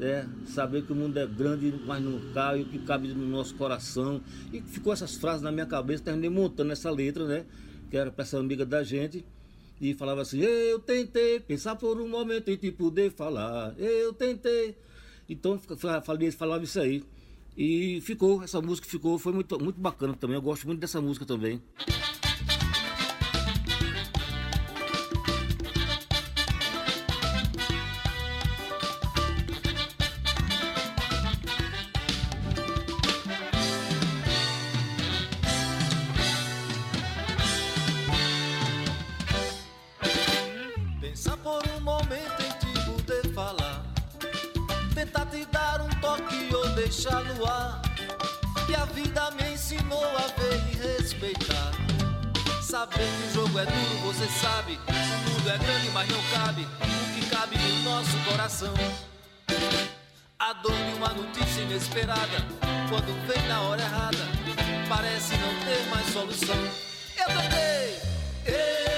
[0.00, 3.54] é, saber que o mundo é grande, mas não cabe, o que cabe no nosso
[3.54, 4.22] coração.
[4.52, 7.44] E ficou essas frases na minha cabeça, terminei montando essa letra, né?
[7.90, 9.24] Que era para essa amiga da gente.
[9.80, 14.76] E falava assim, eu tentei pensar por um momento em te poder falar, eu tentei.
[15.28, 15.58] Então
[16.02, 17.02] falei, falava isso aí.
[17.56, 20.36] E ficou, essa música ficou, foi muito, muito bacana também.
[20.36, 21.60] Eu gosto muito dessa música também.
[47.12, 47.78] Tá no ar
[48.64, 51.70] que a vida me ensinou a ver e respeitar.
[52.62, 54.80] Saber que o jogo é duro, você sabe.
[54.88, 58.72] O mundo é grande, mas não cabe o que cabe no nosso coração.
[60.38, 62.46] A dor de uma notícia inesperada,
[62.88, 64.26] quando vem na hora errada,
[64.88, 66.56] parece não ter mais solução.
[67.18, 68.86] Eu tentei.
[68.86, 68.91] Eu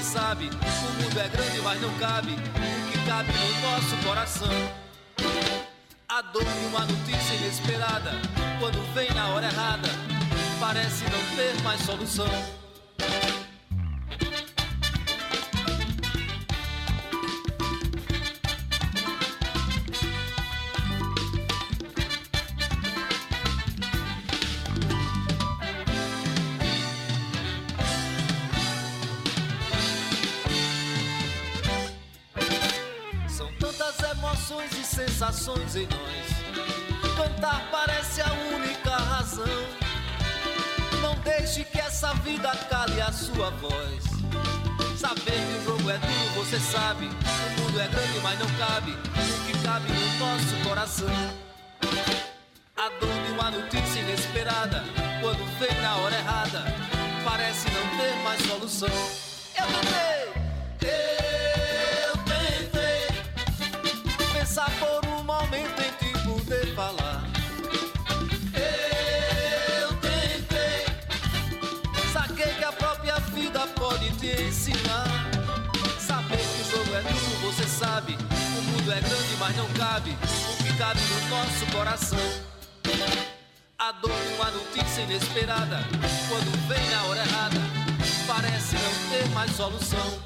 [0.00, 4.48] você sabe, o mundo é grande, mas não cabe o que cabe no nosso coração.
[6.08, 8.12] A dor de uma notícia inesperada,
[8.58, 9.88] quando vem na hora errada,
[10.58, 12.59] parece não ter mais solução.
[42.30, 44.04] Vida cale a sua voz.
[44.96, 47.06] Saber que o jogo é duro, você sabe.
[47.06, 48.92] O mundo é grande, mas não cabe.
[48.92, 51.08] O que cabe no nosso coração.
[52.76, 54.84] A dor de uma notícia inesperada,
[55.20, 56.64] quando vem na hora errada,
[57.24, 58.88] parece não ter mais solução.
[58.88, 60.39] Eu tentei,
[80.92, 82.18] No nosso coração.
[83.78, 85.78] A dor de uma notícia inesperada,
[86.28, 87.60] quando vem na hora errada,
[88.26, 90.18] parece não ter mais solução.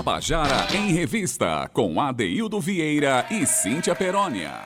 [0.00, 4.64] Tabajara em Revista, com Adeildo Vieira e Cíntia Perónia.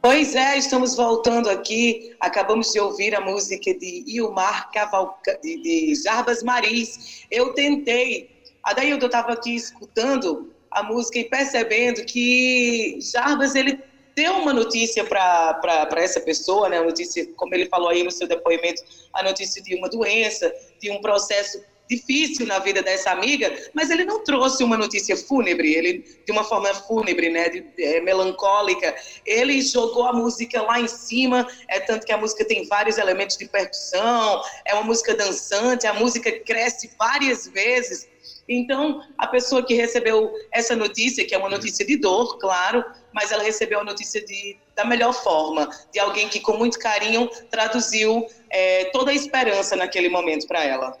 [0.00, 2.16] Pois é, estamos voltando aqui.
[2.18, 5.38] Acabamos de ouvir a música de Ilmar Cavalca...
[5.42, 7.26] de, Jarbas Maris.
[7.30, 8.42] Eu tentei.
[8.64, 13.89] Adaildo estava aqui escutando a música e percebendo que Jarbas ele
[14.20, 16.76] deu uma notícia para essa pessoa, né?
[16.76, 18.82] A notícia, como ele falou aí no seu depoimento,
[19.14, 21.58] a notícia de uma doença, de um processo
[21.88, 26.44] difícil na vida dessa amiga, mas ele não trouxe uma notícia fúnebre, ele de uma
[26.44, 28.94] forma fúnebre, né, de, é, melancólica.
[29.26, 33.36] Ele jogou a música lá em cima, é tanto que a música tem vários elementos
[33.38, 38.06] de percussão, é uma música dançante, a música cresce várias vezes.
[38.52, 43.30] Então, a pessoa que recebeu essa notícia, que é uma notícia de dor, claro, mas
[43.30, 48.26] ela recebeu a notícia de, da melhor forma, de alguém que com muito carinho traduziu
[48.50, 50.92] é, toda a esperança naquele momento para ela.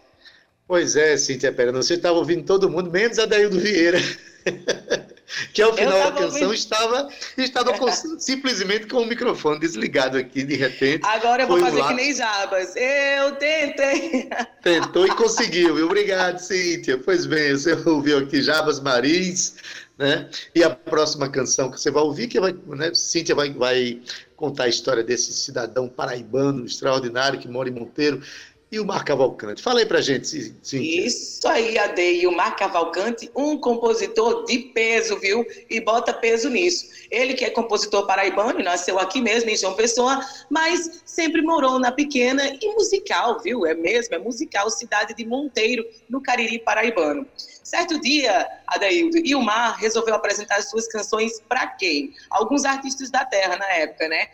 [0.64, 3.98] Pois é, Cíntia Pera, você estava ouvindo todo mundo, menos a Daildo Vieira.
[5.52, 6.54] que ao final da canção ouvindo...
[6.54, 11.06] estava, estava com, simplesmente com o microfone desligado aqui, de repente.
[11.06, 12.74] Agora eu vou fazer um que nem Jabas.
[12.76, 14.28] Eu tentei.
[14.62, 15.84] Tentou e conseguiu?
[15.84, 16.98] Obrigado, Cíntia.
[16.98, 19.54] Pois bem, você ouviu aqui Jabas Marins,
[19.98, 20.28] né?
[20.54, 22.92] E a próxima canção que você vai ouvir, que vai, né?
[22.94, 24.00] Cíntia vai, vai
[24.36, 28.22] contar a história desse cidadão paraibano extraordinário que mora em Monteiro
[28.70, 29.60] e o Mar Cavalcante.
[29.60, 30.78] Fala aí pra gente, Cíntia.
[30.78, 32.00] Isso aí, Ade.
[32.00, 35.44] E o Mar Cavalcante, um compositor de peso, viu?
[35.68, 36.86] E bota peso nisso.
[37.10, 41.90] Ele que é compositor paraibano, nasceu aqui mesmo, em João Pessoa, mas sempre morou na
[41.90, 43.66] pequena e musical, viu?
[43.66, 47.26] É mesmo, é musical, cidade de Monteiro, no Cariri paraibano.
[47.64, 52.12] Certo dia, Adaildo, Ilmar resolveu apresentar suas canções para quem?
[52.30, 54.26] Alguns artistas da terra na época, né?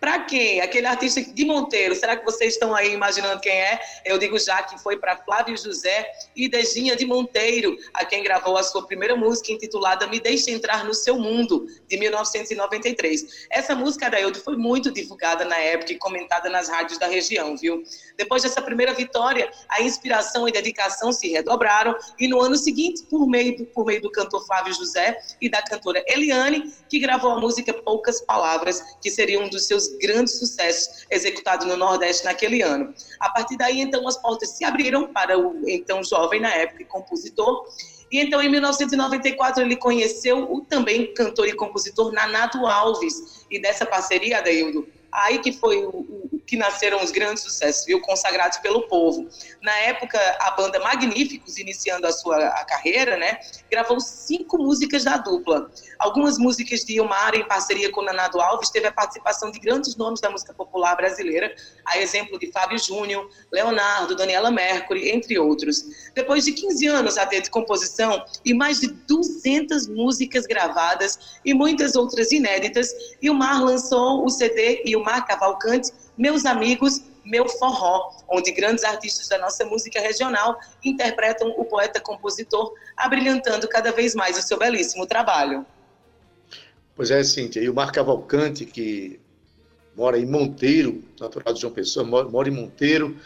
[0.00, 0.62] Para quem?
[0.62, 1.94] Aquele artista de Monteiro.
[1.94, 3.78] Será que vocês estão aí imaginando quem é?
[4.02, 8.56] Eu digo já que foi para Flávio José e Dejinha de Monteiro, a quem gravou
[8.56, 13.46] a sua primeira música intitulada Me Deixe Entrar no Seu Mundo, de 1993.
[13.50, 17.82] Essa música, Adaildo, foi muito divulgada na época e comentada nas rádios da região, viu?
[18.16, 23.28] Depois dessa primeira vitória, a inspiração e dedicação se redobraram e no ano seguinte, por
[23.28, 27.38] meio do, por meio do cantor Flávio José e da cantora Eliane, que gravou a
[27.38, 32.94] música Poucas Palavras, que seria um dos seus grandes sucessos executados no Nordeste naquele ano.
[33.18, 37.64] A partir daí, então, as portas se abriram para o então jovem, na época, compositor,
[38.10, 43.46] e então, em 1994, ele conheceu o também cantor e compositor Nanato Alves.
[43.48, 48.00] E dessa parceria, Adeildo, aí que foi o, o, que nasceram os grandes sucessos, viu?
[48.00, 49.28] Consagrados pelo povo.
[49.62, 53.38] Na época, a banda Magníficos, iniciando a sua a carreira, né?
[53.70, 55.70] Gravou cinco músicas da dupla.
[55.98, 60.20] Algumas músicas de Ilmar, em parceria com Nanado Alves, teve a participação de grandes nomes
[60.20, 61.54] da música popular brasileira,
[61.86, 65.84] a exemplo de Fábio Júnior, Leonardo, Daniela Mercury, entre outros.
[66.14, 71.94] Depois de 15 anos a de composição e mais de 200 músicas gravadas e muitas
[71.94, 72.92] outras inéditas,
[73.22, 79.64] Ilmar lançou o CD Ilmar Cavalcante, Meus Amigos, Meu Forró, onde grandes artistas da nossa
[79.64, 85.66] música regional interpretam o poeta-compositor, abrilhantando cada vez mais o seu belíssimo trabalho.
[86.94, 89.18] Pois é, Cíntia, e o Mar Cavalcante, que
[89.96, 93.16] mora em Monteiro, natural de João Pessoa, mora em Monteiro,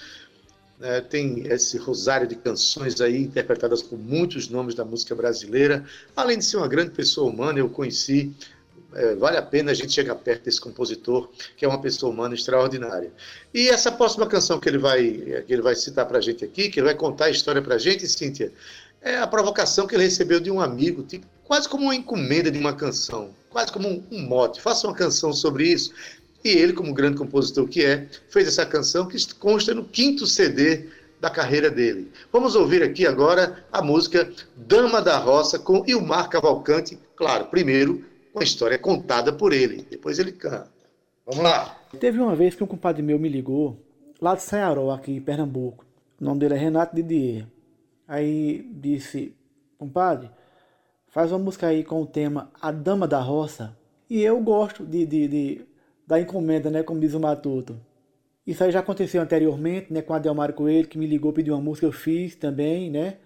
[0.79, 5.85] né, tem esse rosário de canções aí interpretadas por muitos nomes da música brasileira.
[6.14, 8.33] Além de ser uma grande pessoa humana, eu conheci
[8.95, 12.34] é, vale a pena a gente chegar perto desse compositor, que é uma pessoa humana
[12.34, 13.12] extraordinária.
[13.53, 15.03] E essa próxima canção que ele vai,
[15.47, 17.74] que ele vai citar para a gente aqui, que ele vai contar a história para
[17.74, 18.53] a gente, Cíntia,
[19.01, 22.59] é a provocação que ele recebeu de um amigo, tipo, quase como uma encomenda de
[22.59, 24.61] uma canção, quase como um, um mote.
[24.61, 25.92] Faça uma canção sobre isso.
[26.42, 30.86] E ele, como grande compositor que é, fez essa canção que consta no quinto CD
[31.20, 32.12] da carreira dele.
[32.30, 38.05] Vamos ouvir aqui agora a música Dama da Roça com Ilmar Cavalcante, claro, primeiro
[38.35, 40.72] uma história contada por ele, depois ele canta.
[41.24, 41.78] Vamos lá.
[41.99, 43.80] Teve uma vez que um compadre meu me ligou,
[44.20, 45.87] lá de Ceará, aqui em Pernambuco.
[46.20, 47.47] O nome dele é Renato Didier.
[48.07, 49.35] Aí disse,
[49.78, 50.30] compadre,
[51.09, 53.76] faz uma música aí com o tema A Dama da Roça.
[54.11, 55.66] E eu gosto de, de, de
[56.07, 57.80] da encomenda, né, como diz o Matuto.
[58.47, 61.62] Isso aí já aconteceu anteriormente, né, com a Delmar Coelho, que me ligou, pediu uma
[61.62, 63.16] música, eu fiz também, né,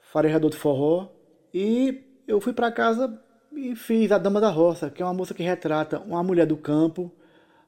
[0.00, 1.10] Farejador de Forró.
[1.52, 3.20] E eu fui para casa
[3.58, 6.56] e fiz A Dama da Roça, que é uma música que retrata uma mulher do
[6.56, 7.10] campo,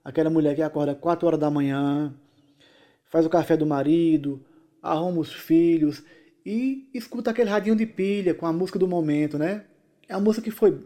[0.05, 2.14] aquela mulher que acorda 4 horas da manhã,
[3.07, 4.41] faz o café do marido,
[4.80, 6.05] arruma os filhos
[6.47, 9.64] e escuta aquele radinho de pilha com a música do momento, né?
[10.09, 10.78] É uma música que foi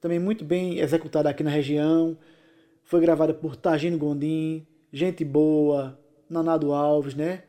[0.00, 2.18] também muito bem executada aqui na região,
[2.82, 5.96] foi gravada por Tagino Gondim, Gente Boa,
[6.28, 7.44] Nanado Alves, né?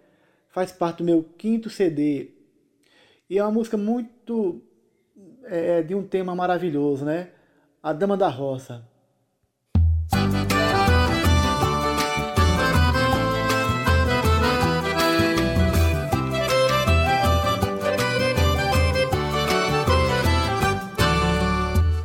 [0.50, 2.30] Faz parte do meu quinto CD.
[3.28, 4.62] E é uma música muito
[5.46, 7.30] é, de um tema maravilhoso, né?
[7.82, 8.84] A Dama da Roça.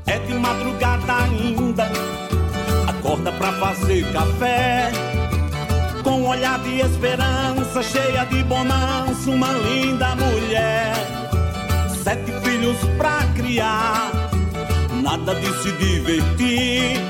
[0.07, 1.85] É de madrugada ainda,
[2.89, 4.91] acorda pra fazer café.
[6.03, 11.18] Com um olhar de esperança, cheia de bonança, uma linda mulher.
[12.09, 14.11] Sete filhos pra criar,
[15.03, 17.03] nada de se divertir.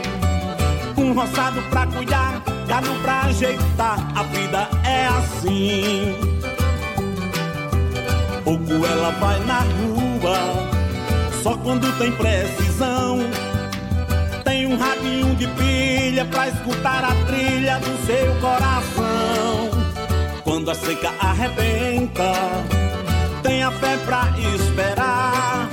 [0.97, 6.17] Um roçado pra cuidar, gado pra ajeitar, a vida é assim.
[8.43, 10.69] Pouco ela vai na rua,
[11.45, 13.21] só quando tem precisão.
[14.43, 19.71] Tem um radinho de pilha pra escutar a trilha do seu coração.
[20.43, 22.33] Quando a seca arrebenta,
[23.43, 25.69] tenha fé pra esperar.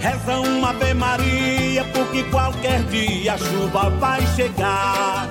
[0.00, 5.28] Reza uma Ave Maria, porque qualquer dia a chuva vai chegar.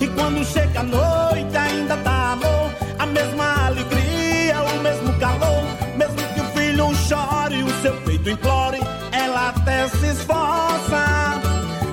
[0.00, 5.64] E quando chega a noite, ainda dá amor, a mesma alegria, o mesmo calor.
[5.96, 8.80] Mesmo que o filho chore, o seu peito implore,
[9.12, 11.40] ela até se esforça.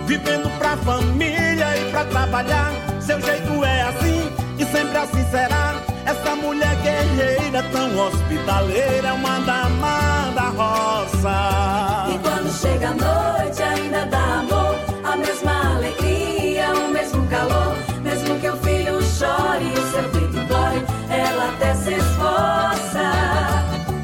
[0.06, 5.89] Vivendo pra família e pra trabalhar, seu jeito é assim e sempre assim será.
[6.06, 12.14] Essa mulher guerreira, tão hospitaleira, é uma dama da roça.
[12.14, 17.76] E quando chega a noite ainda dá amor, a mesma alegria, o mesmo calor.
[18.02, 23.12] Mesmo que o filho chore e o seu peito implore, ela até se esforça.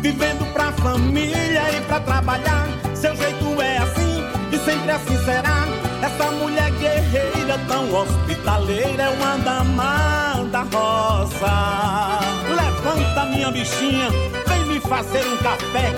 [0.02, 5.66] Vivendo pra família e pra trabalhar, seu jeito é assim e sempre assim será.
[6.04, 10.15] Essa mulher guerreira, tão hospitaleira, é uma dama
[10.56, 12.20] da roça.
[12.48, 14.10] Levanta minha bichinha,
[14.48, 15.92] vem me fazer um café.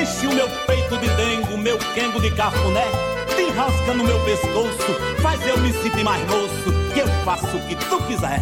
[0.00, 2.86] Enche o meu peito de dengo, meu quengo de cafuné.
[3.34, 6.72] Te enrosca no meu pescoço, faz eu me sentir mais moço.
[6.92, 8.40] Que eu faço o que tu quiser.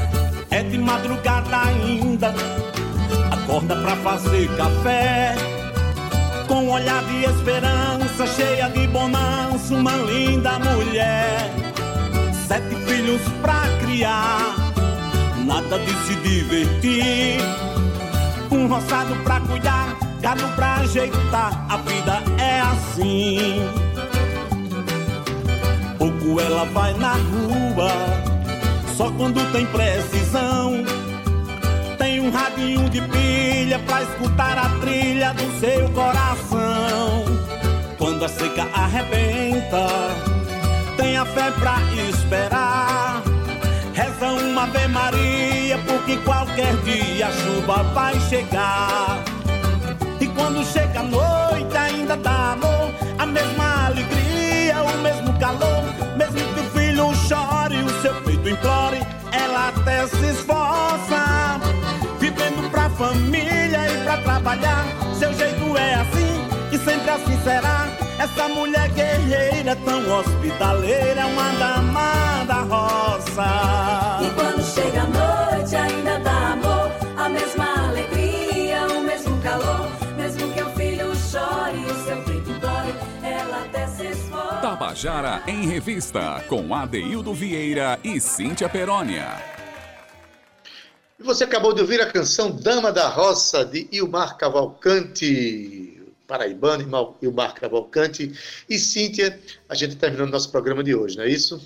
[0.51, 2.35] É de madrugada ainda,
[3.31, 5.35] acorda pra fazer café.
[6.49, 11.51] Com um olhar de esperança, cheia de bonança, uma linda mulher.
[12.47, 14.55] Sete filhos pra criar,
[15.43, 17.41] nada de se divertir.
[18.51, 23.69] Um roçado pra cuidar, gado pra ajeitar, a vida é assim.
[25.99, 27.91] Pouco ela vai na rua,
[28.97, 30.85] só quando tem precisão.
[31.99, 37.25] Tem um radinho de pilha pra escutar a trilha do seu coração.
[37.97, 39.87] Quando a seca arrebenta,
[40.97, 41.79] tenha fé pra
[42.09, 43.12] esperar.
[44.23, 49.19] Reza uma Ave Maria, porque qualquer dia a chuva vai chegar.
[50.21, 55.83] E quando chega a noite ainda dá amor, a mesma alegria, o mesmo calor.
[56.17, 61.61] Mesmo que o filho chore, o seu peito implore, ela até se esforça.
[62.21, 64.85] Vivendo pra família e pra trabalhar,
[65.19, 68.02] seu jeito é assim e sempre assim será.
[68.23, 74.21] Essa mulher guerreira, tão hospitaleira, é uma dama da roça.
[74.23, 79.89] E quando chega a noite ainda dá amor, a mesma alegria, o mesmo calor.
[80.17, 82.95] Mesmo que o filho chore e o seu peito implore,
[83.25, 84.59] ela até se esforça.
[84.61, 89.27] Tabajara em Revista, com Adeildo Vieira e Cíntia Perónia.
[91.19, 95.82] E você acabou de ouvir a canção Dama da Roça, de Ilmar Cavalcante,
[96.27, 98.33] paraibano Ilmar Cavalcante.
[98.69, 101.61] E Cíntia, a gente terminando nosso programa de hoje, não é isso?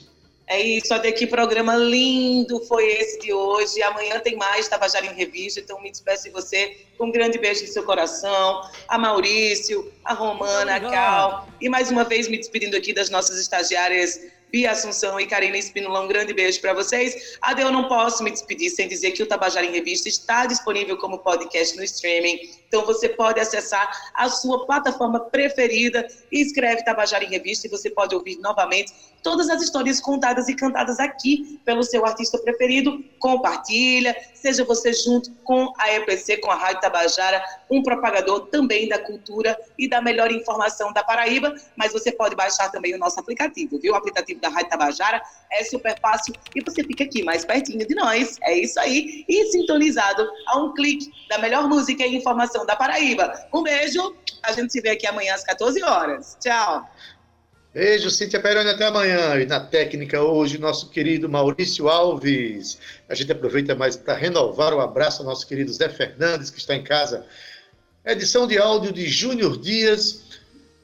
[0.48, 3.82] É isso, até que programa lindo foi esse de hoje.
[3.82, 7.62] Amanhã tem mais Tabajara em Revista, então me despeço de você com um grande beijo
[7.62, 8.62] no seu coração.
[8.86, 11.48] A Maurício, a Romana, a Cal.
[11.60, 14.20] E mais uma vez me despedindo aqui das nossas estagiárias
[14.56, 17.36] Bia Assunção e Karina Espínola, um grande beijo para vocês.
[17.42, 20.96] Ade, eu não posso me despedir sem dizer que o Tabajara em Revista está disponível
[20.96, 22.38] como podcast no streaming.
[22.66, 28.14] Então você pode acessar a sua plataforma preferida escreve Tabajara em Revista e você pode
[28.14, 28.94] ouvir novamente
[29.26, 33.04] todas as histórias contadas e cantadas aqui pelo seu artista preferido.
[33.18, 39.00] Compartilha, seja você junto com a EPC, com a Rádio Tabajara, um propagador também da
[39.00, 43.80] cultura e da melhor informação da Paraíba, mas você pode baixar também o nosso aplicativo,
[43.80, 43.94] viu?
[43.94, 45.20] O aplicativo da Rádio Tabajara
[45.50, 48.36] é super fácil e você fica aqui mais pertinho de nós.
[48.42, 49.24] É isso aí.
[49.28, 53.32] E sintonizado a um clique da melhor música e informação da Paraíba.
[53.52, 54.14] Um beijo.
[54.44, 56.38] A gente se vê aqui amanhã às 14 horas.
[56.40, 56.88] Tchau.
[57.76, 59.38] Beijo, Cíntia Peroni, até amanhã.
[59.38, 62.78] E na técnica hoje, nosso querido Maurício Alves.
[63.06, 66.74] A gente aproveita mais para renovar o abraço ao nosso querido Zé Fernandes, que está
[66.74, 67.26] em casa.
[68.02, 70.24] Edição de áudio de Júnior Dias.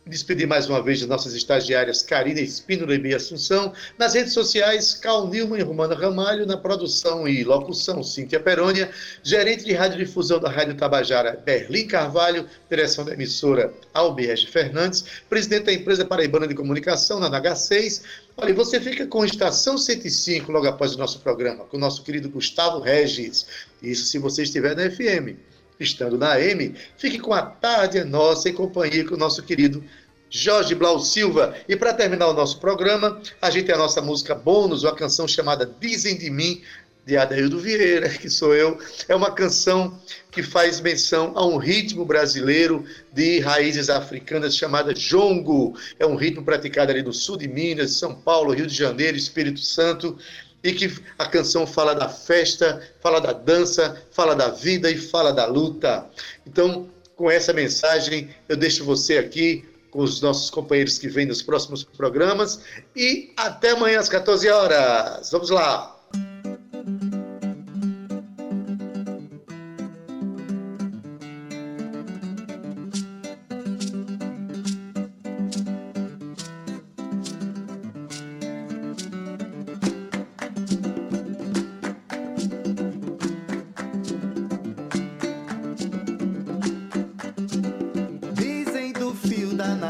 [0.05, 3.72] Despedir mais uma vez de nossas estagiárias Karina Espínola e Bia Assunção.
[3.96, 6.44] Nas redes sociais, Cal Nilman e Romana Ramalho.
[6.44, 8.90] Na produção e locução, Cíntia Perônia.
[9.22, 12.48] Gerente de radiodifusão da Rádio Tabajara, Berlim Carvalho.
[12.68, 15.05] Direção da emissora, Alberge Fernandes.
[15.30, 18.03] Presidente da empresa Paraibana de Comunicação, na NH6.
[18.36, 22.28] Olha, você fica com Estação 105 logo após o nosso programa, com o nosso querido
[22.28, 23.46] Gustavo Regis.
[23.80, 25.51] Isso se você estiver na FM
[25.83, 29.83] estando na AM, fique com a tarde nossa em companhia com o nosso querido
[30.30, 31.55] Jorge Blau Silva.
[31.68, 35.28] E para terminar o nosso programa, a gente tem a nossa música bônus, uma canção
[35.28, 36.62] chamada Dizem de Mim,
[37.05, 38.78] de Adaildo Vieira, que sou eu.
[39.09, 45.76] É uma canção que faz menção a um ritmo brasileiro de raízes africanas chamada jongo.
[45.99, 49.61] É um ritmo praticado ali no sul de Minas, São Paulo, Rio de Janeiro, Espírito
[49.61, 50.16] Santo
[50.62, 55.32] e que a canção fala da festa, fala da dança, fala da vida e fala
[55.32, 56.06] da luta.
[56.46, 61.42] Então, com essa mensagem, eu deixo você aqui com os nossos companheiros que vêm nos
[61.42, 62.60] próximos programas
[62.96, 65.30] e até amanhã às 14 horas.
[65.30, 65.91] Vamos lá.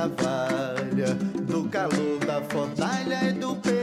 [0.09, 3.82] Dor que se cala quando fala o